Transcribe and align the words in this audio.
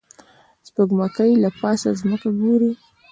سپوږمکۍ 0.67 1.31
له 1.43 1.49
پاسه 1.59 1.89
ځمکه 2.01 2.29
ګوري 2.41 2.71